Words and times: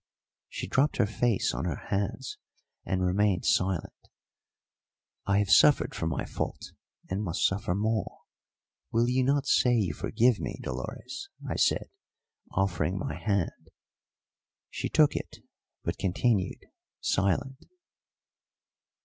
She 0.49 0.65
dropped 0.65 0.97
her 0.97 1.05
face 1.05 1.53
on 1.53 1.65
her 1.65 1.79
hands 1.91 2.39
and 2.83 3.05
remained 3.05 3.45
silent. 3.45 3.93
"I 5.27 5.37
have 5.37 5.51
suffered 5.51 5.93
for 5.93 6.07
my 6.07 6.25
fault, 6.25 6.71
and 7.07 7.21
must 7.21 7.45
suffer 7.45 7.75
more. 7.75 8.21
Will 8.91 9.07
you 9.07 9.23
not 9.23 9.45
say 9.45 9.75
you 9.75 9.93
forgive 9.93 10.39
me, 10.39 10.59
Dolores?" 10.63 11.29
I 11.47 11.55
said, 11.55 11.91
offering 12.49 12.97
my 12.97 13.13
hand. 13.13 13.69
She 14.71 14.89
took 14.89 15.15
it, 15.15 15.37
but 15.83 15.99
continued 15.99 16.65
silent. 16.99 17.63